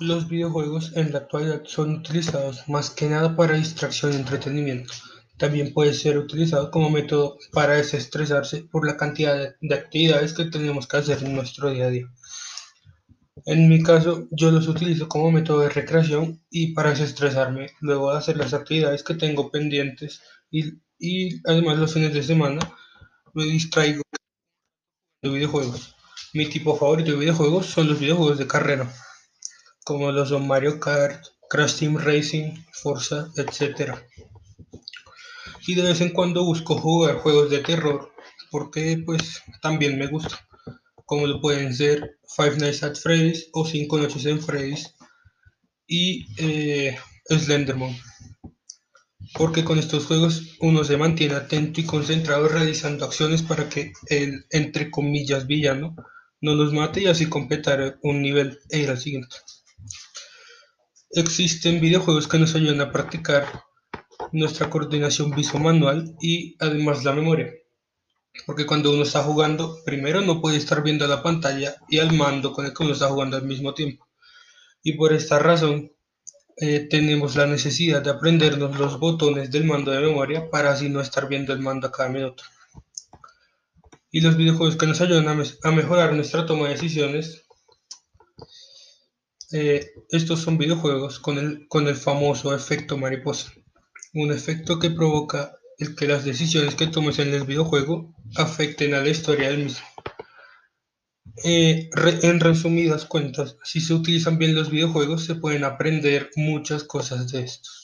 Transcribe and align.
Los 0.00 0.28
videojuegos 0.28 0.92
en 0.96 1.12
la 1.12 1.18
actualidad 1.18 1.64
son 1.66 1.96
utilizados 1.96 2.66
más 2.70 2.88
que 2.88 3.06
nada 3.06 3.36
para 3.36 3.56
distracción 3.56 4.14
y 4.14 4.16
entretenimiento. 4.16 4.94
También 5.36 5.74
puede 5.74 5.92
ser 5.92 6.16
utilizado 6.16 6.70
como 6.70 6.88
método 6.88 7.36
para 7.52 7.74
desestresarse 7.74 8.62
por 8.62 8.86
la 8.86 8.96
cantidad 8.96 9.56
de 9.60 9.74
actividades 9.74 10.32
que 10.32 10.46
tenemos 10.46 10.86
que 10.86 10.96
hacer 10.96 11.22
en 11.22 11.34
nuestro 11.34 11.70
día 11.70 11.84
a 11.84 11.90
día. 11.90 12.06
En 13.44 13.68
mi 13.68 13.82
caso, 13.82 14.26
yo 14.30 14.50
los 14.50 14.68
utilizo 14.68 15.06
como 15.06 15.30
método 15.32 15.60
de 15.60 15.68
recreación 15.68 16.42
y 16.48 16.72
para 16.72 16.90
desestresarme 16.90 17.68
luego 17.80 18.10
de 18.10 18.18
hacer 18.20 18.38
las 18.38 18.54
actividades 18.54 19.02
que 19.02 19.12
tengo 19.12 19.50
pendientes 19.50 20.22
y, 20.50 21.42
además 21.46 21.78
los 21.78 21.92
fines 21.92 22.14
de 22.14 22.22
semana 22.22 22.60
me 23.34 23.44
distraigo 23.44 24.02
de 25.20 25.28
videojuegos. 25.28 25.94
Mi 26.32 26.46
tipo 26.46 26.74
favorito 26.74 27.10
de 27.10 27.18
videojuegos 27.18 27.66
son 27.66 27.88
los 27.88 28.00
videojuegos 28.00 28.38
de 28.38 28.46
carrera, 28.46 28.90
como 29.90 30.12
los 30.12 30.28
son 30.28 30.46
Mario 30.46 30.78
Kart, 30.78 31.20
Crash 31.48 31.80
Team 31.80 31.96
Racing, 31.98 32.52
Forza, 32.70 33.28
etc. 33.34 33.94
Y 35.66 35.74
de 35.74 35.82
vez 35.82 36.00
en 36.00 36.10
cuando 36.10 36.44
busco 36.44 36.78
jugar 36.78 37.16
juegos 37.16 37.50
de 37.50 37.58
terror, 37.58 38.12
porque 38.52 39.02
pues 39.04 39.42
también 39.60 39.98
me 39.98 40.06
gusta, 40.06 40.46
como 41.04 41.26
lo 41.26 41.40
pueden 41.40 41.74
ser 41.74 42.20
Five 42.36 42.58
Nights 42.58 42.84
at 42.84 42.94
Freddy's 42.94 43.48
o 43.52 43.66
Cinco 43.66 43.98
Noches 43.98 44.26
en 44.26 44.40
Freddy's 44.40 44.94
y 45.88 46.24
eh, 46.38 46.96
Slenderman. 47.28 47.96
Porque 49.34 49.64
con 49.64 49.80
estos 49.80 50.06
juegos 50.06 50.56
uno 50.60 50.84
se 50.84 50.98
mantiene 50.98 51.34
atento 51.34 51.80
y 51.80 51.84
concentrado 51.84 52.46
realizando 52.46 53.06
acciones 53.06 53.42
para 53.42 53.68
que 53.68 53.92
el, 54.06 54.46
entre 54.50 54.88
comillas, 54.88 55.48
villano 55.48 55.96
no 56.40 56.54
los 56.54 56.72
mate 56.72 57.00
y 57.00 57.06
así 57.08 57.28
completar 57.28 57.98
un 58.02 58.22
nivel 58.22 58.60
e 58.68 58.78
ir 58.78 58.90
al 58.90 58.98
siguiente. 58.98 59.34
Existen 61.10 61.80
videojuegos 61.80 62.28
que 62.28 62.38
nos 62.38 62.54
ayudan 62.54 62.80
a 62.80 62.92
practicar 62.92 63.64
nuestra 64.32 64.70
coordinación 64.70 65.30
visomanual 65.32 66.14
y 66.20 66.56
además 66.58 67.04
la 67.04 67.12
memoria. 67.12 67.50
Porque 68.46 68.66
cuando 68.66 68.92
uno 68.92 69.02
está 69.02 69.22
jugando, 69.22 69.78
primero 69.84 70.20
no 70.20 70.40
puede 70.40 70.56
estar 70.56 70.82
viendo 70.82 71.06
la 71.06 71.22
pantalla 71.22 71.74
y 71.88 71.98
al 71.98 72.12
mando 72.12 72.52
con 72.52 72.64
el 72.64 72.72
que 72.72 72.82
uno 72.82 72.92
está 72.92 73.08
jugando 73.08 73.36
al 73.36 73.44
mismo 73.44 73.74
tiempo. 73.74 74.08
Y 74.82 74.92
por 74.92 75.12
esta 75.12 75.38
razón 75.38 75.92
eh, 76.56 76.86
tenemos 76.88 77.36
la 77.36 77.46
necesidad 77.46 78.02
de 78.02 78.10
aprendernos 78.10 78.78
los 78.78 78.98
botones 78.98 79.50
del 79.50 79.64
mando 79.64 79.90
de 79.90 80.00
memoria 80.00 80.48
para 80.48 80.72
así 80.72 80.88
no 80.88 81.00
estar 81.00 81.28
viendo 81.28 81.52
el 81.52 81.60
mando 81.60 81.88
a 81.88 81.92
cada 81.92 82.08
minuto 82.08 82.44
y 84.12 84.20
los 84.20 84.36
videojuegos 84.36 84.76
que 84.76 84.86
nos 84.86 85.00
ayudan 85.00 85.28
a, 85.28 85.70
mejorar 85.70 86.12
nuestra 86.14 86.46
toma 86.46 86.66
de 86.66 86.74
decisiones. 86.74 87.46
Eh, 89.52 89.92
estos 90.10 90.40
son 90.40 90.58
videojuegos 90.58 91.18
con 91.18 91.38
el, 91.38 91.66
con 91.68 91.88
el 91.88 91.96
famoso 91.96 92.54
efecto 92.54 92.96
mariposa, 92.96 93.52
un 94.14 94.32
efecto 94.32 94.78
que 94.78 94.90
provoca 94.90 95.56
el 95.78 95.96
que 95.96 96.06
las 96.06 96.24
decisiones 96.24 96.74
que 96.74 96.86
tomes 96.86 97.18
en 97.18 97.34
el 97.34 97.44
videojuego 97.44 98.14
afecten 98.36 98.94
a 98.94 99.00
la 99.00 99.08
historia 99.08 99.50
del 99.50 99.64
mismo. 99.64 99.86
Eh, 101.44 101.88
en 102.22 102.40
resumidas 102.40 103.06
cuentas, 103.06 103.56
si 103.64 103.80
se 103.80 103.94
utilizan 103.94 104.38
bien 104.38 104.54
los 104.54 104.70
videojuegos, 104.70 105.24
se 105.24 105.36
pueden 105.36 105.64
aprender 105.64 106.30
muchas 106.36 106.84
cosas 106.84 107.32
de 107.32 107.40
estos. 107.40 107.79